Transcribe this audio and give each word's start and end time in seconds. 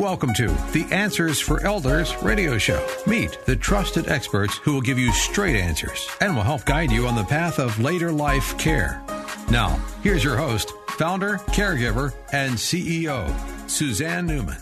Welcome 0.00 0.32
to 0.32 0.46
the 0.72 0.86
Answers 0.90 1.40
for 1.40 1.62
Elders 1.62 2.16
radio 2.22 2.56
show. 2.56 2.88
Meet 3.06 3.38
the 3.44 3.54
trusted 3.54 4.08
experts 4.08 4.56
who 4.56 4.72
will 4.72 4.80
give 4.80 4.98
you 4.98 5.12
straight 5.12 5.56
answers 5.56 6.08
and 6.22 6.34
will 6.34 6.42
help 6.42 6.64
guide 6.64 6.90
you 6.90 7.06
on 7.06 7.14
the 7.14 7.24
path 7.24 7.58
of 7.58 7.78
later 7.78 8.10
life 8.10 8.56
care. 8.56 9.02
Now, 9.50 9.78
here's 10.02 10.24
your 10.24 10.38
host, 10.38 10.72
founder, 10.92 11.36
caregiver, 11.48 12.14
and 12.32 12.54
CEO, 12.54 13.28
Suzanne 13.68 14.26
Newman. 14.26 14.56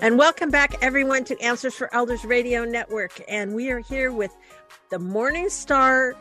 And 0.00 0.16
welcome 0.16 0.50
back, 0.50 0.76
everyone, 0.82 1.24
to 1.24 1.40
Answers 1.40 1.74
for 1.74 1.92
Elders 1.92 2.24
Radio 2.24 2.64
Network. 2.64 3.20
And 3.26 3.56
we 3.56 3.72
are 3.72 3.80
here 3.80 4.12
with 4.12 4.30
the 4.90 4.98
Morningstar 4.98 6.14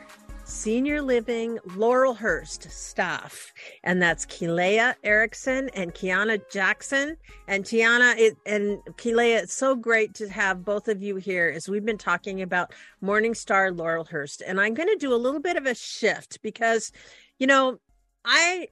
Senior 0.52 1.02
Living 1.02 1.58
Laurelhurst 1.70 2.70
staff, 2.70 3.54
and 3.84 4.02
that's 4.02 4.26
Kilea 4.26 4.94
Erickson 5.04 5.70
and 5.74 5.94
Kiana 5.94 6.42
Jackson. 6.52 7.16
And 7.48 7.64
Tiana 7.64 8.16
it, 8.18 8.36
and 8.46 8.78
Kilea, 8.98 9.44
it's 9.44 9.56
so 9.56 9.76
great 9.76 10.14
to 10.16 10.28
have 10.30 10.66
both 10.66 10.88
of 10.90 11.02
you 11.02 11.16
here 11.16 11.52
as 11.56 11.70
we've 11.70 11.86
been 11.86 11.98
talking 11.98 12.42
about 12.42 12.74
Morningstar 13.02 13.76
Laurelhurst. 13.76 14.42
And 14.46 14.60
I'm 14.60 14.74
going 14.74 14.90
to 14.90 14.98
do 14.98 15.14
a 15.14 15.16
little 15.16 15.40
bit 15.40 15.56
of 15.56 15.66
a 15.66 15.74
shift 15.74 16.42
because, 16.42 16.92
you 17.40 17.48
know, 17.48 17.80
I 18.26 18.68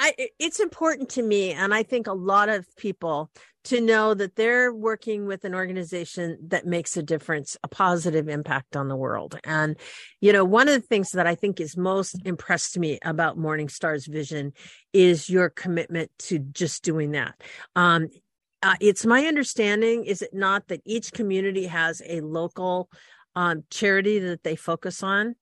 I, 0.00 0.28
it's 0.38 0.60
important 0.60 1.08
to 1.10 1.22
me, 1.22 1.52
and 1.52 1.74
I 1.74 1.82
think 1.82 2.06
a 2.06 2.12
lot 2.12 2.48
of 2.48 2.64
people 2.76 3.30
to 3.64 3.80
know 3.80 4.14
that 4.14 4.36
they're 4.36 4.72
working 4.72 5.26
with 5.26 5.44
an 5.44 5.54
organization 5.54 6.38
that 6.48 6.64
makes 6.64 6.96
a 6.96 7.02
difference, 7.02 7.56
a 7.62 7.68
positive 7.68 8.28
impact 8.28 8.76
on 8.76 8.88
the 8.88 8.96
world. 8.96 9.38
And, 9.44 9.76
you 10.20 10.32
know, 10.32 10.44
one 10.44 10.68
of 10.68 10.74
the 10.74 10.86
things 10.86 11.10
that 11.10 11.26
I 11.26 11.34
think 11.34 11.60
is 11.60 11.76
most 11.76 12.16
impressed 12.24 12.78
me 12.78 12.98
about 13.04 13.36
Morningstar's 13.36 14.06
vision 14.06 14.52
is 14.92 15.28
your 15.28 15.50
commitment 15.50 16.10
to 16.20 16.38
just 16.38 16.82
doing 16.84 17.10
that. 17.10 17.34
Um, 17.74 18.08
uh, 18.62 18.76
it's 18.80 19.04
my 19.04 19.26
understanding, 19.26 20.04
is 20.04 20.22
it 20.22 20.32
not, 20.32 20.68
that 20.68 20.80
each 20.86 21.12
community 21.12 21.66
has 21.66 22.00
a 22.06 22.20
local 22.20 22.88
um, 23.34 23.64
charity 23.70 24.20
that 24.20 24.44
they 24.44 24.56
focus 24.56 25.02
on? 25.02 25.34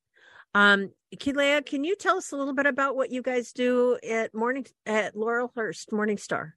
Um, 0.55 0.91
Kilea, 1.15 1.65
can 1.65 1.85
you 1.85 1.95
tell 1.95 2.19
us 2.19 2.33
a 2.33 2.37
little 2.37 2.55
bit 2.55 2.67
about 2.67 2.97
what 2.97 3.11
you 3.11 3.23
guys 3.23 3.53
do 3.53 3.99
at 4.09 4.35
Morning 4.35 4.67
at 4.85 5.15
Laurelhurst 5.15 5.91
Morningstar? 5.93 6.53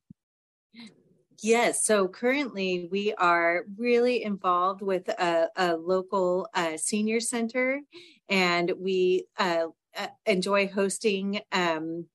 Yes. 1.42 1.86
So 1.86 2.08
currently, 2.08 2.88
we 2.92 3.14
are 3.14 3.64
really 3.78 4.24
involved 4.24 4.82
with 4.82 5.08
a, 5.08 5.48
a 5.56 5.76
local 5.78 6.48
uh, 6.54 6.78
senior 6.78 7.20
center, 7.20 7.80
and 8.28 8.74
we 8.78 9.26
uh, 9.38 9.68
uh, 9.98 10.08
enjoy 10.26 10.68
hosting 10.68 11.42
um, 11.52 12.06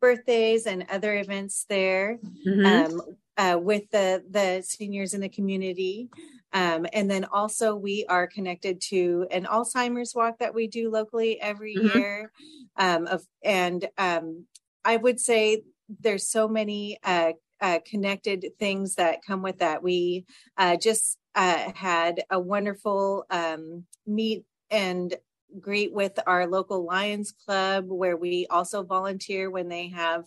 birthdays 0.00 0.66
and 0.66 0.86
other 0.90 1.16
events 1.16 1.66
there 1.68 2.18
mm-hmm. 2.46 2.94
um, 2.94 3.02
uh, 3.36 3.58
with 3.58 3.90
the 3.90 4.24
the 4.30 4.62
seniors 4.62 5.14
in 5.14 5.20
the 5.20 5.28
community. 5.28 6.08
Um, 6.52 6.86
and 6.92 7.10
then 7.10 7.24
also, 7.24 7.74
we 7.74 8.04
are 8.08 8.26
connected 8.26 8.80
to 8.88 9.26
an 9.30 9.44
Alzheimer's 9.44 10.14
walk 10.14 10.38
that 10.38 10.54
we 10.54 10.66
do 10.66 10.90
locally 10.90 11.40
every 11.40 11.76
mm-hmm. 11.76 11.98
year. 11.98 12.32
Um, 12.76 13.06
of 13.06 13.22
and 13.42 13.88
um, 13.98 14.46
I 14.84 14.96
would 14.96 15.20
say 15.20 15.62
there's 16.00 16.28
so 16.28 16.48
many 16.48 16.98
uh, 17.02 17.32
uh, 17.60 17.78
connected 17.86 18.46
things 18.58 18.96
that 18.96 19.24
come 19.26 19.42
with 19.42 19.58
that. 19.58 19.82
We 19.82 20.26
uh, 20.56 20.76
just 20.76 21.18
uh, 21.34 21.72
had 21.74 22.24
a 22.30 22.38
wonderful 22.38 23.24
um, 23.30 23.84
meet 24.06 24.44
and 24.70 25.14
greet 25.60 25.92
with 25.92 26.18
our 26.26 26.46
local 26.46 26.84
Lions 26.84 27.32
Club, 27.32 27.86
where 27.88 28.16
we 28.16 28.46
also 28.48 28.82
volunteer 28.82 29.50
when 29.50 29.68
they 29.68 29.88
have 29.88 30.24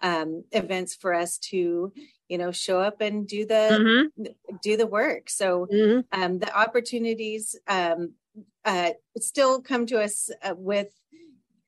um, 0.00 0.44
events 0.52 0.94
for 0.94 1.14
us 1.14 1.38
to 1.38 1.92
you 2.28 2.38
know 2.38 2.52
show 2.52 2.80
up 2.80 3.00
and 3.00 3.26
do 3.26 3.46
the 3.46 4.08
mm-hmm. 4.14 4.56
do 4.62 4.76
the 4.76 4.86
work 4.86 5.28
so 5.28 5.66
mm-hmm. 5.72 6.20
um, 6.20 6.38
the 6.38 6.58
opportunities 6.58 7.56
um, 7.68 8.12
uh, 8.64 8.90
still 9.18 9.60
come 9.60 9.86
to 9.86 10.00
us 10.00 10.30
uh, 10.42 10.54
with 10.56 10.88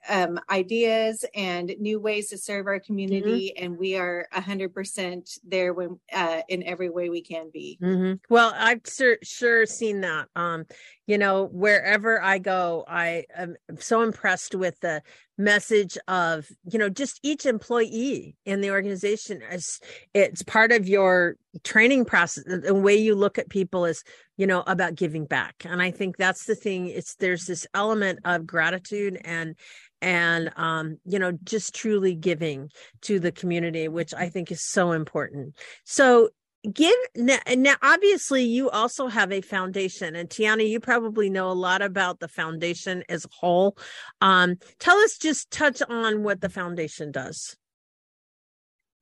um, 0.09 0.39
ideas 0.51 1.25
and 1.35 1.75
new 1.81 1.99
ways 1.99 2.29
to 2.29 2.39
serve 2.39 2.67
our 2.67 2.79
community 2.79 3.53
mm-hmm. 3.57 3.65
and 3.65 3.79
we 3.79 3.97
are 3.97 4.27
100% 4.33 5.39
there 5.45 5.75
when 5.75 5.99
uh, 6.13 6.43
in 6.49 6.63
every 6.63 6.91
way 6.91 7.11
we 7.11 7.21
can 7.21 7.51
be 7.53 7.79
mm-hmm. 7.83 8.15
well 8.31 8.53
i've 8.57 8.81
sure, 8.87 9.17
sure 9.23 9.67
seen 9.67 10.01
that 10.03 10.29
um 10.37 10.65
you 11.07 11.19
know 11.19 11.47
wherever 11.47 12.23
i 12.23 12.39
go 12.39 12.85
i 12.89 13.25
am 13.35 13.57
so 13.79 14.03
impressed 14.03 14.55
with 14.55 14.79
the 14.81 15.03
message 15.39 15.99
of 16.09 16.49
you 16.71 16.79
know 16.79 16.89
just 16.89 17.21
each 17.23 17.45
employee 17.45 18.37
in 18.47 18.61
the 18.61 18.71
organization 18.71 19.43
is 19.53 19.81
it's 20.15 20.43
part 20.43 20.73
of 20.73 20.89
your 20.89 21.37
training 21.63 22.05
process 22.05 22.45
the 22.47 22.75
way 22.75 22.97
you 22.97 23.15
look 23.15 23.39
at 23.39 23.49
people 23.51 23.85
is 23.85 24.03
you 24.37 24.47
know 24.47 24.63
about 24.67 24.95
giving 24.95 25.27
back. 25.27 25.55
And 25.65 25.83
i 25.83 25.91
think 25.91 26.17
that's 26.17 26.47
the 26.47 26.55
thing 26.55 26.87
it's 26.87 27.17
there's 27.17 27.47
this 27.47 27.67
element 27.75 28.21
of 28.25 28.47
gratitude 28.47 29.21
and 29.25 29.57
and 30.03 30.53
um, 30.57 30.99
you 31.05 31.19
know 31.19 31.33
just 31.45 31.75
truly 31.75 32.15
giving 32.15 32.71
to 33.03 33.19
the 33.19 33.33
community 33.33 33.89
which 33.89 34.15
i 34.15 34.29
think 34.29 34.51
is 34.51 34.63
so 34.63 34.93
important. 34.93 35.55
So 35.85 36.31
give 36.73 36.95
now, 37.15 37.39
now, 37.55 37.75
obviously 37.83 38.45
you 38.45 38.71
also 38.71 39.09
have 39.09 39.33
a 39.33 39.41
foundation 39.41 40.17
and 40.17 40.29
tiana 40.29 40.69
you 40.69 40.81
probably 40.81 41.31
know 41.31 41.51
a 41.51 41.55
lot 41.55 41.83
about 41.83 42.21
the 42.21 42.29
foundation 42.29 43.05
as 43.09 43.25
a 43.25 43.29
whole. 43.33 43.77
Um, 44.21 44.57
tell 44.79 44.97
us 44.99 45.19
just 45.19 45.51
touch 45.51 45.83
on 45.89 46.23
what 46.23 46.41
the 46.41 46.49
foundation 46.49 47.13
does. 47.13 47.57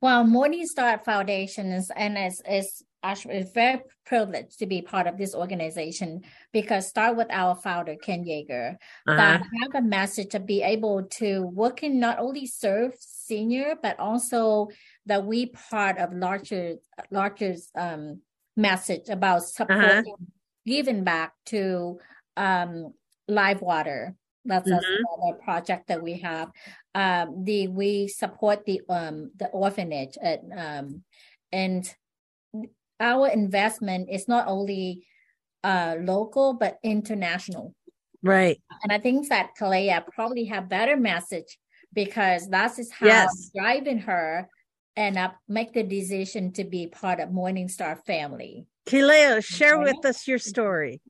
Well 0.00 0.24
morningstar 0.24 1.02
foundation 1.04 1.72
is 1.72 1.90
and 1.94 2.18
it's, 2.18 2.42
it's 2.46 2.82
actually 3.04 3.44
very 3.54 3.82
privileged 4.06 4.58
to 4.58 4.66
be 4.66 4.82
part 4.82 5.06
of 5.06 5.18
this 5.18 5.34
organization 5.34 6.22
because 6.52 6.88
start 6.88 7.16
with 7.16 7.28
our 7.30 7.54
founder 7.54 7.96
Ken 7.96 8.24
Jaeger. 8.24 8.78
Uh-huh. 9.06 9.16
that 9.16 9.42
have 9.62 9.74
a 9.74 9.86
message 9.86 10.30
to 10.30 10.40
be 10.40 10.62
able 10.62 11.04
to 11.04 11.42
work 11.42 11.82
in 11.82 12.00
not 12.00 12.18
only 12.18 12.46
serve 12.46 12.92
senior 12.98 13.76
but 13.82 13.98
also 14.00 14.68
that 15.06 15.24
we 15.24 15.46
part 15.46 15.98
of 15.98 16.12
larger 16.12 16.76
larger 17.10 17.54
um, 17.76 18.20
message 18.56 19.08
about 19.08 19.42
supporting 19.42 20.14
uh-huh. 20.14 20.24
giving 20.66 21.04
back 21.04 21.32
to 21.46 21.98
um, 22.36 22.92
live 23.28 23.60
water 23.60 24.14
that's 24.44 24.68
mm-hmm. 24.68 24.76
another 24.76 25.38
project 25.42 25.88
that 25.88 26.02
we 26.02 26.18
have 26.18 26.50
um, 26.94 27.44
the 27.44 27.68
we 27.68 28.06
support 28.08 28.64
the 28.66 28.80
um 28.88 29.30
the 29.36 29.48
orphanage 29.48 30.18
at 30.22 30.40
um 30.56 31.02
and 31.52 31.94
our 33.00 33.28
investment 33.28 34.08
is 34.10 34.28
not 34.28 34.46
only 34.46 35.06
uh, 35.62 35.96
local 36.00 36.54
but 36.54 36.78
international. 36.82 37.74
Right. 38.22 38.60
And 38.82 38.92
I 38.92 38.98
think 38.98 39.28
that 39.28 39.50
Kalea 39.58 40.04
probably 40.14 40.44
have 40.46 40.68
better 40.68 40.96
message 40.96 41.58
because 41.92 42.48
that 42.48 42.78
is 42.78 42.90
how 42.90 43.06
yes. 43.06 43.50
driving 43.54 43.98
her 43.98 44.48
and 44.96 45.18
make 45.48 45.72
the 45.72 45.82
decision 45.82 46.52
to 46.52 46.64
be 46.64 46.86
part 46.86 47.20
of 47.20 47.30
Morningstar 47.30 47.98
family. 48.04 48.66
Kalea, 48.86 49.44
share 49.44 49.80
okay. 49.80 49.92
with 49.92 50.04
us 50.04 50.28
your 50.28 50.38
story. 50.38 51.00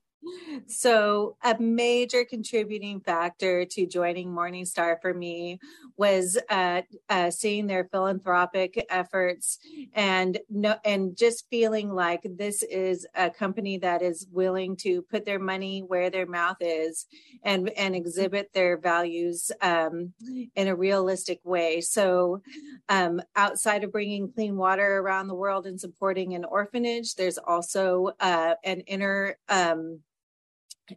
So, 0.67 1.37
a 1.43 1.57
major 1.59 2.25
contributing 2.25 3.01
factor 3.01 3.65
to 3.65 3.87
joining 3.87 4.29
Morningstar 4.29 5.01
for 5.01 5.13
me 5.13 5.59
was 5.97 6.39
uh, 6.51 6.83
uh, 7.09 7.31
seeing 7.31 7.67
their 7.67 7.85
philanthropic 7.85 8.85
efforts 8.91 9.59
and 9.95 10.39
no, 10.51 10.77
and 10.85 11.17
just 11.17 11.49
feeling 11.51 11.93
like 11.93 12.23
this 12.25 12.63
is 12.63 13.07
a 13.15 13.31
company 13.31 13.79
that 13.79 14.03
is 14.03 14.27
willing 14.33 14.77
to 14.77 15.03
put 15.03 15.25
their 15.25 15.39
money 15.39 15.81
where 15.81 16.11
their 16.11 16.27
mouth 16.27 16.57
is 16.61 17.07
and 17.43 17.69
and 17.71 17.95
exhibit 17.95 18.51
their 18.53 18.77
values 18.77 19.53
um, 19.61 20.13
in 20.57 20.69
a 20.69 20.77
realistic 20.77 21.41
way. 21.45 21.81
So, 21.81 22.43
um, 22.89 23.21
outside 23.37 23.85
of 23.85 23.93
bringing 23.93 24.33
clean 24.33 24.57
water 24.57 24.99
around 24.99 25.29
the 25.29 25.35
world 25.35 25.67
and 25.67 25.81
supporting 25.81 26.35
an 26.35 26.45
orphanage, 26.45 27.15
there's 27.15 27.39
also 27.39 28.11
uh, 28.21 28.55
an 28.65 28.81
inner 28.81 29.37
um, 29.49 30.01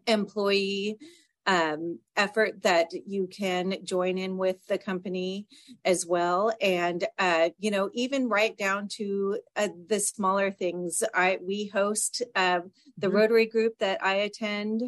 employee 0.05 0.97
um, 1.47 1.99
effort 2.17 2.61
that 2.63 2.91
you 3.05 3.27
can 3.27 3.77
join 3.83 4.17
in 4.17 4.37
with 4.37 4.67
the 4.67 4.77
company 4.77 5.47
as 5.85 6.05
well 6.05 6.51
and 6.61 7.05
uh, 7.17 7.49
you 7.57 7.71
know 7.71 7.89
even 7.93 8.27
right 8.27 8.57
down 8.57 8.89
to 8.89 9.39
uh, 9.55 9.69
the 9.87 9.99
smaller 9.99 10.51
things 10.51 11.03
i 11.15 11.39
we 11.41 11.67
host 11.67 12.21
uh, 12.35 12.59
the 12.97 13.07
mm-hmm. 13.07 13.15
rotary 13.15 13.45
group 13.45 13.79
that 13.79 14.03
i 14.03 14.15
attend 14.15 14.83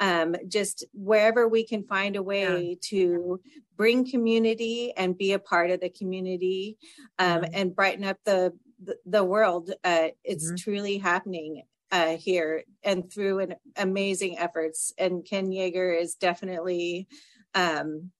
um, 0.00 0.34
just 0.48 0.84
wherever 0.94 1.46
we 1.46 1.64
can 1.64 1.84
find 1.84 2.16
a 2.16 2.22
way 2.22 2.70
yeah. 2.70 2.74
to 2.88 3.40
bring 3.76 4.10
community 4.10 4.92
and 4.96 5.16
be 5.16 5.32
a 5.32 5.38
part 5.38 5.70
of 5.70 5.80
the 5.80 5.90
community 5.90 6.76
um, 7.18 7.42
mm-hmm. 7.42 7.50
and 7.54 7.76
brighten 7.76 8.04
up 8.04 8.18
the 8.24 8.52
the, 8.82 8.96
the 9.06 9.22
world 9.22 9.70
uh, 9.84 10.08
it's 10.24 10.46
mm-hmm. 10.46 10.56
truly 10.56 10.98
happening 10.98 11.62
uh, 11.90 12.16
here 12.16 12.64
and 12.82 13.10
through 13.12 13.40
an 13.40 13.54
amazing 13.76 14.38
efforts. 14.38 14.92
And 14.98 15.24
Ken 15.24 15.52
Jaeger 15.52 15.92
is 15.92 16.14
definitely 16.14 17.08
um, 17.54 18.10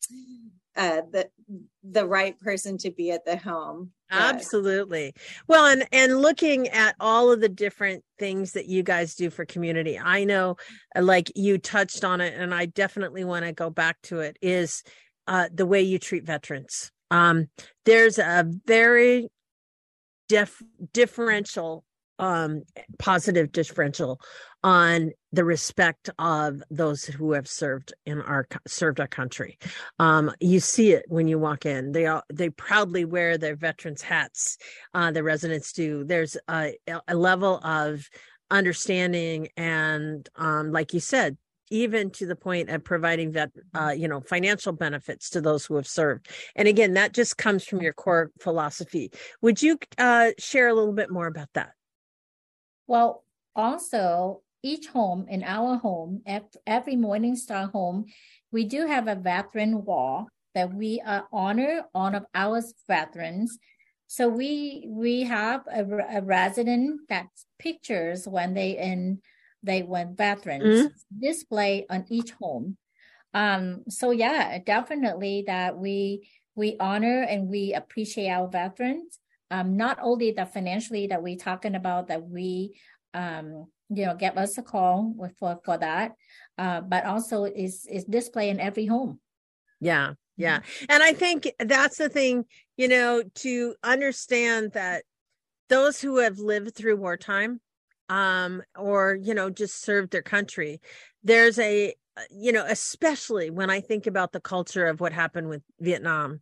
uh, 0.77 1.03
the 1.11 1.29
the 1.83 2.07
right 2.07 2.39
person 2.39 2.79
to 2.79 2.91
be 2.91 3.11
at 3.11 3.25
the 3.25 3.37
home. 3.37 3.91
Absolutely. 4.11 5.13
Well, 5.47 5.67
and 5.67 5.87
and 5.93 6.21
looking 6.21 6.69
at 6.69 6.95
all 7.01 7.31
of 7.31 7.41
the 7.41 7.49
different 7.49 8.05
things 8.19 8.53
that 8.53 8.67
you 8.67 8.83
guys 8.83 9.15
do 9.15 9.31
for 9.31 9.45
community, 9.45 9.99
I 9.99 10.25
know, 10.25 10.57
uh, 10.97 11.03
like 11.03 11.33
you 11.35 11.59
touched 11.59 12.05
on 12.05 12.21
it, 12.21 12.35
and 12.37 12.55
I 12.55 12.67
definitely 12.67 13.25
want 13.25 13.45
to 13.45 13.53
go 13.53 13.71
back 13.71 14.01
to 14.05 14.21
it. 14.21 14.37
Is 14.43 14.83
uh, 15.27 15.49
the 15.53 15.67
way 15.67 15.83
you 15.83 15.99
treat 15.99 16.25
veterans. 16.25 16.91
Um, 17.11 17.49
there's 17.85 18.19
a 18.19 18.47
very 18.67 19.29
dif- 20.29 20.63
differential 20.93 21.85
um, 22.21 22.63
positive 22.99 23.51
differential 23.51 24.21
on 24.63 25.11
the 25.33 25.45
respect 25.45 26.11
of 26.19 26.63
those 26.71 27.05
who 27.05 27.33
have 27.33 27.49
served 27.49 27.95
in 28.05 28.21
our 28.21 28.47
served 28.67 29.01
our 29.01 29.09
country. 29.09 29.59
Um, 29.99 30.31
you 30.39 30.61
see 30.61 30.93
it 30.93 31.07
when 31.09 31.27
you 31.27 31.39
walk 31.39 31.65
in. 31.65 31.93
They 31.93 32.07
all, 32.07 32.23
they 32.33 32.51
proudly 32.51 33.05
wear 33.05 33.39
their 33.39 33.57
veterans 33.57 34.03
hats. 34.03 34.59
Uh, 34.93 35.11
the 35.11 35.23
residents 35.23 35.73
do. 35.73 36.05
There's 36.05 36.37
a, 36.49 36.75
a 37.09 37.15
level 37.15 37.59
of 37.65 38.09
understanding 38.51 39.49
and, 39.57 40.29
um, 40.37 40.73
like 40.73 40.93
you 40.93 41.01
said, 41.01 41.39
even 41.71 42.11
to 42.11 42.27
the 42.27 42.37
point 42.37 42.69
of 42.69 42.83
providing 42.83 43.33
that 43.33 43.51
uh, 43.75 43.95
you 43.97 44.09
know 44.09 44.21
financial 44.21 44.73
benefits 44.73 45.31
to 45.31 45.41
those 45.41 45.65
who 45.65 45.77
have 45.77 45.87
served 45.87 46.29
and 46.57 46.67
again 46.67 46.95
that 46.95 47.15
just 47.15 47.37
comes 47.37 47.65
from 47.65 47.81
your 47.81 47.93
core 47.93 48.33
philosophy 48.41 49.11
would 49.41 49.63
you 49.63 49.79
uh, 49.97 50.31
share 50.37 50.67
a 50.67 50.75
little 50.75 50.93
bit 50.93 51.11
more 51.11 51.29
about 51.29 51.49
that 51.55 51.71
well, 52.91 53.23
also 53.55 54.43
each 54.65 54.89
home 54.89 55.27
in 55.29 55.45
our 55.45 55.77
home, 55.77 56.23
every 56.67 56.97
Morningstar 56.97 57.71
home, 57.71 58.07
we 58.51 58.65
do 58.65 58.85
have 58.85 59.07
a 59.07 59.15
veteran 59.15 59.85
wall 59.85 60.27
that 60.57 60.75
we 60.75 61.01
uh, 61.01 61.23
honor 61.33 61.85
all 61.95 62.13
of 62.17 62.25
our 62.35 62.61
veterans. 62.89 63.57
So 64.09 64.29
we 64.29 64.87
we 64.89 65.23
have 65.23 65.61
a, 65.73 65.85
a 66.19 66.21
resident 66.21 67.03
that 67.09 67.29
pictures 67.61 68.27
when 68.27 68.55
they 68.55 68.77
in 68.77 69.23
they 69.63 69.83
went 69.85 70.19
veterans 70.19 70.81
mm-hmm. 70.81 71.21
display 71.21 71.87
on 71.89 72.07
each 72.11 72.33
home. 72.43 72.77
Um, 73.35 73.85
so 73.89 74.11
yeah, 74.11 74.59
definitely 74.67 75.45
that 75.47 75.79
we 75.79 76.29
we 76.57 76.77
honor 76.81 77.23
and 77.23 77.47
we 77.47 77.73
appreciate 77.73 78.31
our 78.31 78.49
veterans 78.49 79.21
um, 79.51 79.77
not 79.77 79.99
only 80.03 80.33
the 80.33 80.47
financially 80.47 81.07
that 81.09 81.23
we're 81.23 81.37
talking 81.37 81.75
about 81.75 82.09
that 82.09 82.23
we 82.23 82.79
um, 83.15 83.67
you 83.89 84.07
know 84.07 84.15
give 84.15 84.37
us 84.37 84.57
a 84.59 84.63
call 84.63 85.13
with, 85.17 85.37
for 85.39 85.59
for 85.65 85.79
that 85.79 86.13
uh, 86.59 86.81
but 86.81 87.05
also 87.05 87.45
is 87.45 87.87
is 87.91 88.05
display 88.05 88.51
in 88.51 88.61
every 88.61 88.87
home. 88.87 89.21
Yeah 89.81 90.15
yeah. 90.41 90.61
And 90.89 91.03
i 91.03 91.13
think 91.13 91.53
that's 91.59 91.99
the 91.99 92.09
thing 92.09 92.45
you 92.77 92.89
know 92.89 93.23
to 93.37 93.75
understand 93.83 94.73
that 94.73 95.05
those 95.69 96.01
who 96.01 96.19
have 96.19 96.39
lived 96.39 96.75
through 96.75 96.97
wartime 96.97 97.61
um 98.09 98.63
or 98.77 99.17
you 99.21 99.35
know 99.35 99.51
just 99.51 99.83
served 99.83 100.11
their 100.11 100.23
country 100.23 100.81
there's 101.23 101.59
a 101.59 101.95
you 102.31 102.53
know 102.53 102.65
especially 102.69 103.51
when 103.51 103.71
i 103.71 103.81
think 103.81 104.07
about 104.07 104.33
the 104.33 104.41
culture 104.41 104.87
of 104.87 105.01
what 105.01 105.13
happened 105.13 105.49
with 105.49 105.63
vietnam 105.79 106.41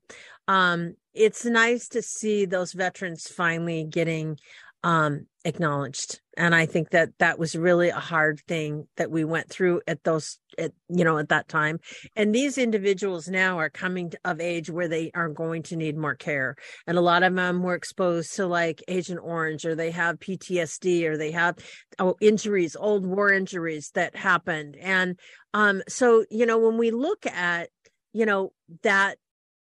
um 0.49 0.95
it's 1.15 1.45
nice 1.45 1.89
to 1.89 2.01
see 2.03 2.45
those 2.45 2.73
veterans 2.73 3.29
finally 3.29 3.85
getting 3.85 4.39
um 4.85 5.27
acknowledged. 5.45 6.21
And 6.37 6.55
i 6.55 6.67
think 6.67 6.91
that 6.91 7.11
that 7.19 7.39
was 7.39 7.57
really 7.57 7.89
a 7.89 7.95
hard 7.99 8.41
thing 8.47 8.87
that 8.97 9.11
we 9.11 9.25
went 9.25 9.49
through 9.49 9.81
at 9.87 10.05
those 10.05 10.39
at 10.59 10.73
you 10.89 11.05
know 11.05 11.19
at 11.19 11.31
that 11.31 11.49
time. 11.49 11.79
And 12.17 12.35
these 12.35 12.59
individuals 12.59 13.29
now 13.29 13.59
are 13.59 13.71
coming 13.71 14.13
of 14.25 14.41
age 14.41 14.71
where 14.71 14.89
they 14.89 15.11
are 15.15 15.29
going 15.29 15.63
to 15.65 15.77
need 15.77 15.97
more 15.97 16.15
care. 16.15 16.57
And 16.87 16.99
a 16.99 17.03
lot 17.03 17.23
of 17.23 17.35
them 17.35 17.63
were 17.63 17.75
exposed 17.75 18.35
to 18.37 18.47
like 18.47 18.83
agent 18.89 19.21
orange 19.23 19.65
or 19.65 19.75
they 19.75 19.91
have 19.91 20.19
ptsd 20.19 21.05
or 21.05 21.17
they 21.17 21.33
have 21.33 21.57
oh, 21.99 22.17
injuries 22.21 22.77
old 22.77 23.07
war 23.07 23.33
injuries 23.33 23.91
that 23.95 24.15
happened. 24.17 24.77
And 24.81 25.19
um 25.55 25.83
so 25.89 26.25
you 26.31 26.47
know 26.47 26.59
when 26.59 26.79
we 26.79 26.91
look 26.91 27.27
at 27.27 27.71
you 28.13 28.27
know 28.27 28.53
that 28.83 29.19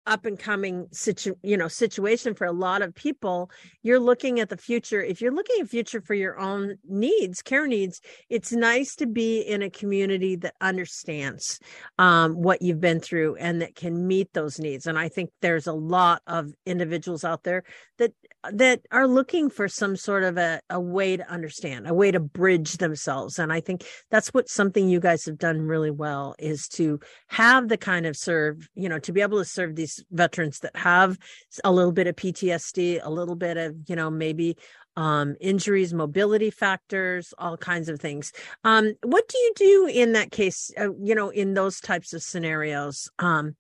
up 0.08 0.26
and 0.26 0.40
coming 0.40 0.88
situ 0.92 1.36
you 1.44 1.58
know 1.58 1.68
situation 1.68 2.34
for 2.34 2.46
a 2.46 2.52
lot 2.52 2.82
of 2.82 2.96
people 2.96 3.52
you're 3.84 4.00
looking 4.00 4.40
at 4.40 4.50
the 4.50 4.58
future. 4.58 5.02
If 5.02 5.22
you're 5.22 5.34
looking 5.34 5.58
at 5.62 5.70
future 5.70 6.02
for 6.02 6.14
your 6.14 6.40
own 6.40 6.78
needs 6.88 7.42
care 7.42 7.68
needs 7.68 8.02
it's 8.30 8.52
nice 8.52 8.96
to 8.96 9.06
be 9.06 9.42
in 9.42 9.62
a 9.62 9.70
community 9.70 10.36
that 10.38 10.56
understands 10.62 11.60
um, 11.98 12.34
what 12.36 12.62
you've 12.62 12.82
been 12.82 13.00
through 13.00 13.36
and 13.36 13.62
that 13.62 13.76
can 13.76 14.08
meet 14.08 14.34
those 14.34 14.60
needs. 14.60 14.88
And 14.88 14.98
i 14.98 15.10
think 15.10 15.30
there's 15.42 15.68
a 15.68 15.74
lot 15.74 16.22
of 16.26 16.52
individuals 16.66 17.24
out 17.24 17.44
there 17.44 17.64
that 17.98 18.14
that 18.54 18.82
are 18.92 19.08
looking 19.08 19.50
for 19.50 19.68
some 19.68 19.96
sort 19.96 20.24
of 20.24 20.38
a, 20.38 20.60
a 20.70 20.80
way 20.80 21.18
to 21.18 21.30
understand 21.30 21.88
a 21.88 21.94
way 21.94 22.12
to 22.12 22.20
bridge 22.20 22.78
themselves 22.78 23.40
and 23.40 23.52
i 23.52 23.60
think 23.60 23.86
that's 24.10 24.34
what 24.34 24.50
something 24.50 24.90
you 24.90 25.00
guys 25.00 25.26
have 25.26 25.38
done 25.38 25.62
really 25.62 25.92
well 25.92 26.36
is 26.40 26.68
to 26.68 27.00
have 27.28 27.68
the 27.68 27.78
kind 27.78 28.06
of 28.06 28.16
serve 28.16 28.68
you 28.76 28.90
know 28.90 29.00
to 29.00 29.12
be 29.12 29.22
able 29.22 29.38
to 29.38 29.46
serve 29.46 29.76
these 29.76 30.04
veterans 30.12 30.60
that 30.60 30.76
have 30.76 31.18
a 31.64 31.72
little 31.72 31.92
bit 31.92 32.08
of 32.08 32.16
ptsd 32.16 33.00
a 33.04 33.10
little 33.10 33.36
bit 33.36 33.58
of 33.58 33.76
you 33.88 33.96
know 33.96 34.10
maybe 34.10 34.58
um, 34.98 35.36
injuries, 35.40 35.94
mobility 35.94 36.50
factors, 36.50 37.32
all 37.38 37.56
kinds 37.56 37.88
of 37.88 38.00
things. 38.00 38.34
Um, 38.64 38.96
what 39.04 39.28
do 39.28 39.38
you 39.38 39.54
do 39.56 39.88
in 39.94 40.14
that 40.14 40.32
case? 40.32 40.72
Uh, 40.76 40.96
you 41.00 41.14
know, 41.14 41.30
in 41.30 41.54
those 41.54 41.80
types 41.80 42.14
of 42.14 42.24
scenarios. 42.24 43.08
Um, 43.20 43.56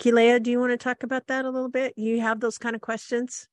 Kilea, 0.00 0.42
do 0.42 0.50
you 0.50 0.58
want 0.58 0.72
to 0.72 0.78
talk 0.78 1.02
about 1.02 1.26
that 1.26 1.44
a 1.44 1.50
little 1.50 1.68
bit? 1.68 1.92
You 1.96 2.22
have 2.22 2.40
those 2.40 2.56
kind 2.56 2.74
of 2.74 2.80
questions. 2.80 3.46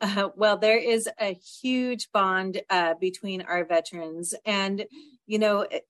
Uh, 0.00 0.28
well, 0.36 0.56
there 0.56 0.78
is 0.78 1.08
a 1.20 1.34
huge 1.34 2.10
bond 2.12 2.60
uh, 2.70 2.94
between 3.00 3.42
our 3.42 3.64
veterans, 3.64 4.34
and 4.44 4.86
you 5.26 5.38
know, 5.38 5.66
eh, 5.70 5.80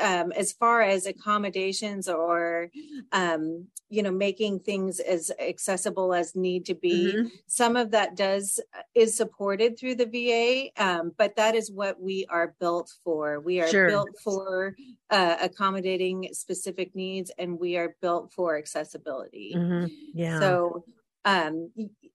um, 0.00 0.32
as 0.32 0.52
far 0.52 0.82
as 0.82 1.06
accommodations 1.06 2.08
or 2.08 2.70
um, 3.12 3.66
you 3.88 4.02
know, 4.02 4.10
making 4.10 4.58
things 4.60 4.98
as 4.98 5.30
accessible 5.38 6.12
as 6.12 6.34
need 6.34 6.66
to 6.66 6.74
be, 6.74 7.12
mm-hmm. 7.14 7.28
some 7.46 7.76
of 7.76 7.92
that 7.92 8.16
does 8.16 8.58
uh, 8.76 8.82
is 8.94 9.16
supported 9.16 9.78
through 9.78 9.94
the 9.94 10.06
VA, 10.06 10.82
um, 10.82 11.12
but 11.16 11.36
that 11.36 11.54
is 11.54 11.70
what 11.70 12.00
we 12.00 12.26
are 12.28 12.54
built 12.58 12.92
for. 13.04 13.38
We 13.38 13.60
are 13.60 13.68
sure. 13.68 13.88
built 13.88 14.10
for 14.22 14.74
uh, 15.10 15.36
accommodating 15.40 16.28
specific 16.32 16.96
needs, 16.96 17.30
and 17.38 17.60
we 17.60 17.76
are 17.76 17.96
built 18.00 18.32
for 18.32 18.58
accessibility. 18.58 19.52
Mm-hmm. 19.56 19.86
Yeah. 20.14 20.40
So 20.40 20.84
um, 21.26 21.70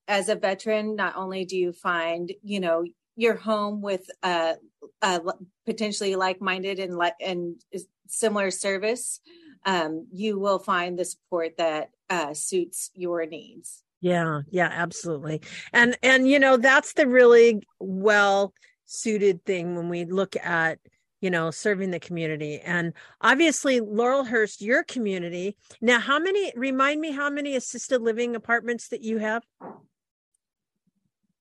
as 0.07 0.29
a 0.29 0.35
veteran, 0.35 0.95
not 0.95 1.15
only 1.15 1.45
do 1.45 1.57
you 1.57 1.73
find, 1.73 2.31
you 2.41 2.59
know, 2.59 2.83
your 3.15 3.35
home 3.35 3.81
with 3.81 4.09
uh, 4.23 4.53
potentially 5.65 6.15
like-minded 6.15 6.79
and 6.79 6.97
like 6.97 7.13
and 7.19 7.61
similar 8.07 8.49
service, 8.49 9.19
um, 9.65 10.07
you 10.11 10.39
will 10.39 10.59
find 10.59 10.97
the 10.97 11.05
support 11.05 11.57
that 11.57 11.89
uh, 12.09 12.33
suits 12.33 12.89
your 12.95 13.25
needs. 13.25 13.83
Yeah, 13.99 14.41
yeah, 14.49 14.69
absolutely. 14.71 15.41
And 15.73 15.97
and 16.01 16.27
you 16.27 16.39
know 16.39 16.57
that's 16.57 16.93
the 16.93 17.07
really 17.07 17.61
well 17.79 18.53
suited 18.85 19.45
thing 19.45 19.75
when 19.75 19.89
we 19.89 20.05
look 20.05 20.35
at 20.37 20.79
you 21.21 21.29
know, 21.29 21.51
serving 21.51 21.91
the 21.91 21.99
community. 21.99 22.59
And 22.59 22.93
obviously, 23.21 23.79
Laurelhurst, 23.79 24.61
your 24.61 24.83
community. 24.83 25.55
Now, 25.79 25.99
how 25.99 26.19
many, 26.19 26.51
remind 26.55 26.99
me 26.99 27.11
how 27.11 27.29
many 27.29 27.55
assisted 27.55 28.01
living 28.01 28.35
apartments 28.35 28.89
that 28.89 29.01
you 29.01 29.19
have? 29.19 29.43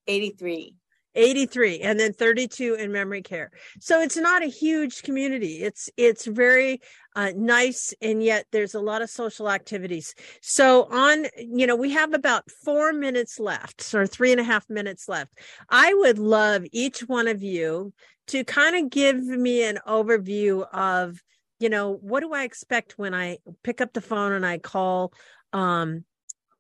83. 0.07 0.75
83 1.15 1.81
and 1.81 1.99
then 1.99 2.13
32 2.13 2.75
in 2.75 2.93
memory 2.93 3.23
care 3.23 3.51
so 3.81 4.01
it's 4.01 4.17
not 4.17 4.45
a 4.45 4.47
huge 4.47 5.03
community 5.03 5.63
it's 5.63 5.91
it's 5.97 6.25
very 6.25 6.81
uh, 7.17 7.33
nice 7.35 7.93
and 8.01 8.23
yet 8.23 8.47
there's 8.53 8.75
a 8.75 8.81
lot 8.81 9.03
of 9.03 9.11
social 9.11 9.51
activities 9.51 10.15
so 10.41 10.85
on 10.85 11.27
you 11.37 11.67
know 11.67 11.75
we 11.75 11.91
have 11.91 12.15
about 12.15 12.49
four 12.49 12.93
minutes 12.93 13.41
left 13.41 13.93
or 13.93 14.07
three 14.07 14.31
and 14.31 14.41
a 14.41 14.45
half 14.45 14.71
minutes 14.71 15.09
left 15.09 15.33
i 15.69 15.93
would 15.95 16.19
love 16.19 16.65
each 16.71 17.01
one 17.01 17.27
of 17.27 17.43
you 17.43 17.93
to 18.31 18.45
kind 18.45 18.77
of 18.77 18.91
give 18.91 19.17
me 19.17 19.65
an 19.65 19.79
overview 19.87 20.67
of 20.73 21.21
you 21.59 21.69
know 21.69 21.99
what 22.01 22.21
do 22.21 22.33
i 22.33 22.45
expect 22.45 22.99
when 22.99 23.15
i 23.15 23.39
pick 23.63 23.81
up 23.81 23.93
the 23.93 24.01
phone 24.01 24.33
and 24.33 24.47
i 24.47 24.59
call 24.59 25.13
um 25.53 26.05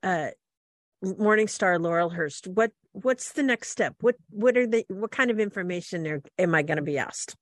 uh 0.02 0.28
morningstar 1.04 1.78
laurelhurst? 1.78 2.48
What 2.48 2.72
what's 2.92 3.32
the 3.32 3.42
next 3.42 3.70
step? 3.70 3.96
What 4.00 4.14
what 4.30 4.56
are 4.56 4.66
the 4.66 4.86
what 4.88 5.10
kind 5.10 5.30
of 5.30 5.38
information 5.40 6.06
are, 6.06 6.22
am 6.38 6.54
i 6.54 6.62
going 6.62 6.76
to 6.76 6.82
be 6.82 6.98
asked? 6.98 7.34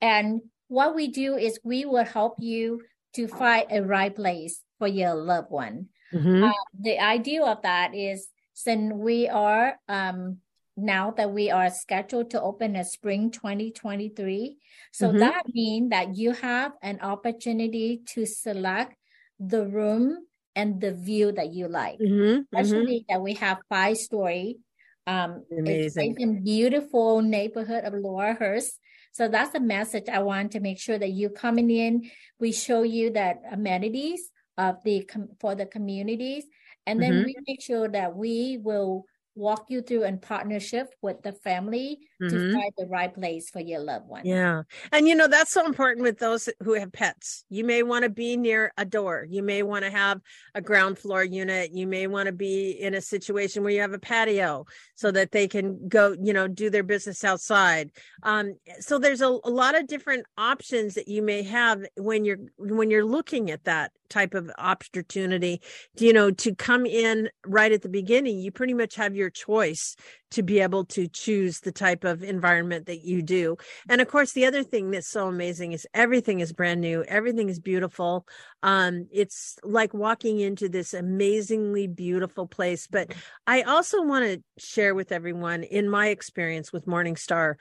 and 0.00 0.40
what 0.68 0.94
we 0.94 1.08
do 1.08 1.36
is 1.36 1.58
we 1.64 1.84
will 1.84 2.04
help 2.04 2.36
you 2.38 2.82
to 3.14 3.26
find 3.26 3.66
a 3.70 3.82
right 3.82 4.14
place 4.14 4.62
for 4.78 4.86
your 4.86 5.14
loved 5.14 5.50
one. 5.50 5.88
Mm-hmm. 6.12 6.44
Uh, 6.44 6.52
the 6.80 6.98
idea 7.00 7.44
of 7.44 7.62
that 7.62 7.94
is 7.94 8.28
since 8.54 8.92
we 8.94 9.28
are 9.28 9.78
um, 9.88 10.38
now 10.76 11.10
that 11.16 11.32
we 11.32 11.50
are 11.50 11.70
scheduled 11.70 12.30
to 12.30 12.40
open 12.40 12.76
in 12.76 12.84
spring 12.84 13.30
2023. 13.30 14.56
So 14.92 15.08
mm-hmm. 15.08 15.18
that 15.18 15.42
means 15.52 15.90
that 15.90 16.16
you 16.16 16.32
have 16.32 16.72
an 16.82 17.00
opportunity 17.00 18.02
to 18.14 18.24
select 18.26 18.94
the 19.40 19.66
room 19.66 20.18
and 20.54 20.80
the 20.80 20.92
view 20.92 21.32
that 21.32 21.52
you 21.52 21.68
like. 21.68 21.98
Mm-hmm. 21.98 22.54
Especially 22.56 23.00
mm-hmm. 23.00 23.12
that 23.14 23.22
we 23.22 23.34
have 23.34 23.58
five 23.68 23.96
story. 23.96 24.58
Um, 25.06 25.44
Amazing. 25.50 26.12
It's 26.12 26.22
in 26.22 26.44
beautiful 26.44 27.22
neighborhood 27.22 27.84
of 27.84 27.94
Laurelhurst. 27.94 28.78
So 29.12 29.28
that's 29.28 29.52
the 29.52 29.60
message 29.60 30.08
I 30.08 30.20
want 30.20 30.52
to 30.52 30.60
make 30.60 30.78
sure 30.78 30.98
that 30.98 31.10
you 31.10 31.30
coming 31.30 31.70
in. 31.70 32.10
We 32.38 32.52
show 32.52 32.82
you 32.82 33.10
that 33.10 33.42
amenities 33.50 34.30
of 34.56 34.76
the 34.84 35.08
for 35.40 35.54
the 35.54 35.66
communities, 35.66 36.44
and 36.86 37.02
then 37.02 37.12
mm-hmm. 37.12 37.24
we 37.24 37.36
make 37.46 37.62
sure 37.62 37.88
that 37.88 38.16
we 38.16 38.58
will 38.60 39.04
walk 39.38 39.66
you 39.68 39.80
through 39.80 40.04
in 40.04 40.18
partnership 40.18 40.92
with 41.00 41.22
the 41.22 41.32
family 41.32 41.98
mm-hmm. 42.20 42.28
to 42.28 42.52
find 42.52 42.72
the 42.76 42.86
right 42.86 43.14
place 43.14 43.48
for 43.48 43.60
your 43.60 43.80
loved 43.80 44.08
one. 44.08 44.22
Yeah. 44.24 44.62
And 44.92 45.06
you 45.06 45.14
know, 45.14 45.28
that's 45.28 45.52
so 45.52 45.64
important 45.64 46.02
with 46.02 46.18
those 46.18 46.48
who 46.62 46.74
have 46.74 46.92
pets. 46.92 47.44
You 47.48 47.64
may 47.64 47.82
want 47.82 48.02
to 48.02 48.10
be 48.10 48.36
near 48.36 48.72
a 48.76 48.84
door. 48.84 49.26
You 49.28 49.42
may 49.42 49.62
want 49.62 49.84
to 49.84 49.90
have 49.90 50.20
a 50.54 50.60
ground 50.60 50.98
floor 50.98 51.22
unit. 51.22 51.70
You 51.72 51.86
may 51.86 52.06
want 52.08 52.26
to 52.26 52.32
be 52.32 52.70
in 52.70 52.94
a 52.94 53.00
situation 53.00 53.62
where 53.62 53.72
you 53.72 53.80
have 53.80 53.92
a 53.92 53.98
patio 53.98 54.66
so 54.96 55.10
that 55.12 55.30
they 55.30 55.46
can 55.46 55.88
go, 55.88 56.16
you 56.20 56.32
know, 56.32 56.48
do 56.48 56.68
their 56.68 56.82
business 56.82 57.22
outside. 57.22 57.90
Um, 58.24 58.58
so 58.80 58.98
there's 58.98 59.20
a, 59.20 59.28
a 59.44 59.50
lot 59.50 59.78
of 59.78 59.86
different 59.86 60.26
options 60.36 60.94
that 60.94 61.08
you 61.08 61.22
may 61.22 61.42
have 61.44 61.84
when 61.96 62.24
you're 62.24 62.38
when 62.56 62.90
you're 62.90 63.04
looking 63.04 63.50
at 63.50 63.64
that 63.64 63.92
type 64.08 64.34
of 64.34 64.50
opportunity 64.58 65.60
you 65.98 66.12
know 66.12 66.30
to 66.30 66.54
come 66.54 66.86
in 66.86 67.28
right 67.46 67.72
at 67.72 67.82
the 67.82 67.88
beginning 67.88 68.38
you 68.38 68.50
pretty 68.50 68.74
much 68.74 68.94
have 68.94 69.14
your 69.14 69.27
choice 69.30 69.96
to 70.30 70.42
be 70.42 70.60
able 70.60 70.84
to 70.84 71.08
choose 71.08 71.60
the 71.60 71.72
type 71.72 72.04
of 72.04 72.22
environment 72.22 72.86
that 72.86 73.02
you 73.02 73.22
do. 73.22 73.56
And 73.88 74.00
of 74.00 74.08
course 74.08 74.32
the 74.32 74.46
other 74.46 74.62
thing 74.62 74.90
that's 74.90 75.08
so 75.08 75.28
amazing 75.28 75.72
is 75.72 75.86
everything 75.94 76.40
is 76.40 76.52
brand 76.52 76.80
new 76.80 77.04
everything 77.04 77.48
is 77.48 77.60
beautiful. 77.60 78.26
Um 78.62 79.08
it's 79.12 79.56
like 79.62 79.94
walking 79.94 80.40
into 80.40 80.68
this 80.68 80.94
amazingly 80.94 81.86
beautiful 81.86 82.46
place. 82.46 82.86
But 82.86 83.14
i 83.46 83.62
also 83.62 84.02
want 84.02 84.24
to 84.24 84.42
share 84.58 84.94
with 84.94 85.12
everyone 85.12 85.62
in 85.62 85.88
my 85.88 86.08
experience 86.08 86.72
with 86.72 86.86
morningstar 86.86 87.54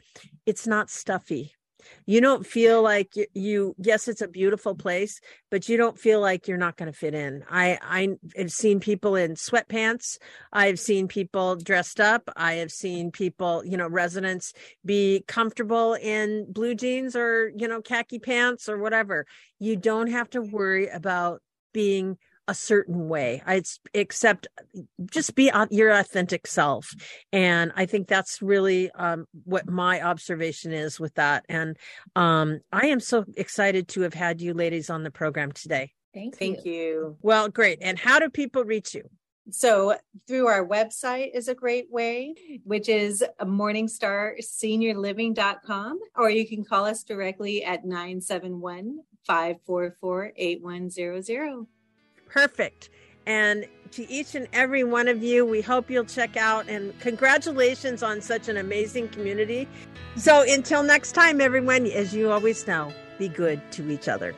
it's 0.46 0.68
not 0.68 0.90
stuffy 0.90 1.54
you 2.06 2.22
don't 2.22 2.46
feel 2.46 2.82
like 2.82 3.16
you, 3.16 3.26
you, 3.34 3.76
yes 3.78 4.08
it's 4.08 4.22
a 4.22 4.28
beautiful 4.28 4.76
place 4.76 5.20
but 5.50 5.70
you 5.70 5.78
don't 5.78 5.98
feel 5.98 6.20
like 6.20 6.48
you're 6.48 6.58
not 6.58 6.78
going 6.78 6.92
to 6.92 6.98
fit 6.98 7.14
in. 7.14 7.44
I 7.50 7.78
i've 8.38 8.52
seen 8.52 8.80
people 8.80 9.16
in 9.16 9.36
sweatpants. 9.36 10.18
I've 10.52 10.80
seen 10.80 11.08
people 11.08 11.56
dressed 11.56 12.00
up. 12.00 12.30
I 12.36 12.54
have 12.56 12.72
seen 12.72 13.12
people 13.12 13.64
you 13.66 13.78
know 13.78 13.88
residents 13.88 14.54
be 14.86 15.24
comfortable 15.28 15.94
in 15.94 16.52
blue 16.52 16.76
jeans 16.76 17.16
or 17.16 17.52
you 17.56 17.68
know 17.68 17.82
khaki 17.82 18.20
pants 18.20 18.70
or 18.70 18.78
whatever. 18.78 19.26
You 19.60 19.76
don't 19.76 20.12
have 20.12 20.30
to 20.32 20.42
worry 20.42 20.88
about 20.88 21.42
being 21.74 22.18
a 22.48 22.54
certain 22.54 23.10
way. 23.10 23.42
I 23.46 23.62
accept 23.94 24.48
just 25.12 25.36
be 25.36 25.52
your 25.70 25.92
authentic 25.92 26.48
self. 26.48 26.94
And 27.32 27.72
I 27.76 27.86
think 27.86 28.08
that's 28.08 28.42
really 28.42 28.90
um, 28.92 29.28
what 29.44 29.68
my 29.68 30.02
observation 30.02 30.72
is 30.72 31.00
with 31.00 31.14
that. 31.16 31.46
And 31.50 31.78
um, 32.16 32.60
I 32.72 32.88
am 32.88 33.00
so 33.00 33.26
excited 33.36 33.88
to 33.90 34.02
have 34.02 34.14
had 34.14 34.42
you 34.42 34.54
ladies 34.54 34.90
on 34.90 35.04
the 35.04 35.12
program 35.12 35.52
today. 35.52 35.92
Thank 36.14 36.34
you. 36.34 36.40
Thank 36.40 36.66
you. 36.66 37.18
Well, 37.22 37.50
great. 37.50 37.80
And 37.82 38.00
how 38.00 38.20
do 38.20 38.30
people 38.30 38.64
reach 38.64 38.96
you? 38.96 39.04
So 39.50 39.96
through 40.28 40.48
our 40.48 40.68
website 40.68 41.34
is 41.34 41.48
a 41.48 41.56
great 41.56 41.90
way, 41.90 42.36
which 42.66 42.90
is 42.90 43.24
morningstarseniorliving.com, 43.40 46.00
or 46.16 46.30
you 46.30 46.46
can 46.46 46.66
call 46.66 46.84
us 46.86 47.04
directly 47.04 47.64
at 47.64 47.86
971 47.86 49.00
544 49.26 50.34
8100. 50.36 51.68
Perfect. 52.30 52.90
And 53.26 53.66
to 53.92 54.10
each 54.10 54.36
and 54.36 54.48
every 54.54 54.84
one 54.84 55.08
of 55.08 55.24
you, 55.24 55.46
we 55.46 55.62
hope 55.62 55.90
you'll 55.90 56.06
check 56.06 56.38
out 56.38 56.68
and 56.70 56.98
congratulations 57.00 58.04
on 58.04 58.22
such 58.22 58.48
an 58.48 58.58
amazing 58.58 59.10
community. 59.10 59.68
So 60.16 60.44
until 60.48 60.84
next 60.84 61.14
time, 61.14 61.42
everyone, 61.42 61.86
as 61.88 62.14
you 62.14 62.32
always 62.32 62.66
know, 62.68 62.94
be 63.18 63.28
good 63.28 63.62
to 63.74 63.90
each 63.90 64.08
other. 64.08 64.34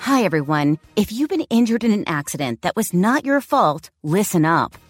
Hi, 0.00 0.24
everyone. 0.24 0.78
If 0.96 1.12
you've 1.12 1.30
been 1.30 1.46
injured 1.50 1.84
in 1.84 1.92
an 1.92 2.04
accident 2.06 2.62
that 2.62 2.76
was 2.76 2.92
not 2.92 3.24
your 3.24 3.40
fault, 3.40 3.90
listen 4.02 4.44
up 4.44 4.74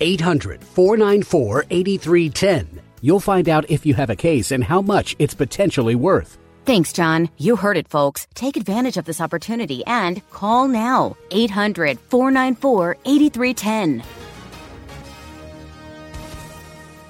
800 0.00 0.62
494 0.62 1.66
8310. 1.70 2.80
You'll 3.00 3.20
find 3.20 3.48
out 3.48 3.70
if 3.70 3.86
you 3.86 3.94
have 3.94 4.10
a 4.10 4.16
case 4.16 4.50
and 4.50 4.64
how 4.64 4.82
much 4.82 5.14
it's 5.18 5.34
potentially 5.34 5.94
worth. 5.94 6.38
Thanks, 6.64 6.92
John. 6.92 7.30
You 7.38 7.56
heard 7.56 7.76
it, 7.76 7.88
folks. 7.88 8.26
Take 8.34 8.56
advantage 8.56 8.96
of 8.98 9.06
this 9.06 9.20
opportunity 9.20 9.82
and 9.86 10.20
call 10.30 10.68
now 10.68 11.16
800 11.30 11.98
494 11.98 12.96
8310. 13.04 14.02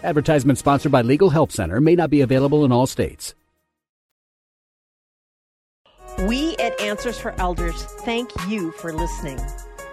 Advertisement 0.05 0.59
sponsored 0.59 0.93
by 0.93 1.03
Legal 1.03 1.31
Help 1.31 1.51
Center 1.51 1.81
may 1.81 1.97
not 1.97 2.09
be 2.09 2.21
available 2.21 2.65
in 2.65 2.71
all 2.71 2.87
states. 2.87 3.35
We 6.21 6.57
at 6.57 6.81
Answers 6.81 7.19
for 7.19 7.35
Elders 7.39 7.83
thank 8.03 8.31
you 8.49 8.73
for 8.73 8.93
listening. 8.93 9.39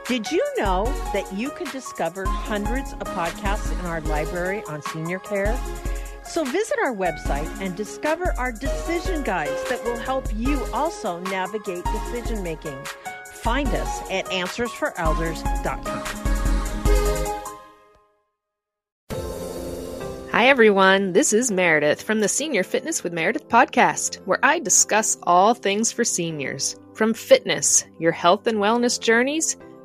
Did 0.08 0.32
you 0.32 0.46
know 0.56 0.86
that 1.14 1.34
you 1.34 1.50
can 1.50 1.66
discover 1.72 2.26
hundreds 2.28 2.94
of 2.94 3.08
podcasts 3.08 3.72
in 3.80 3.88
our 3.88 4.02
library 4.02 4.62
on 4.68 4.84
senior 4.84 5.18
care? 5.18 5.60
So 6.24 6.44
visit 6.44 6.78
our 6.84 6.94
website 6.96 7.50
and 7.60 7.76
discover 7.76 8.36
our 8.38 8.52
decision 8.52 9.24
guides 9.24 9.68
that 9.68 9.84
will 9.84 9.98
help 9.98 10.28
you 10.36 10.64
also 10.72 11.22
navigate 11.22 11.84
decision 11.86 12.44
making. 12.44 12.78
Find 13.34 13.68
us 13.70 14.02
at 14.12 14.26
answersforelders.com. 14.26 16.04
Hi, 20.32 20.46
everyone. 20.50 21.14
This 21.14 21.34
is 21.34 21.50
Meredith 21.50 22.04
from 22.04 22.20
the 22.20 22.28
Senior 22.28 22.62
Fitness 22.62 23.04
with 23.04 23.12
Meredith 23.12 23.50
podcast, 23.50 24.18
where 24.26 24.40
I 24.44 24.60
discuss 24.60 25.18
all 25.24 25.56
things 25.56 25.92
for 25.92 26.04
seniors 26.04 26.76
from 26.94 27.16
fitness, 27.16 27.86
your 27.98 28.12
health 28.12 28.46
and 28.46 28.60
wellness 28.60 29.02
journeys 29.02 29.58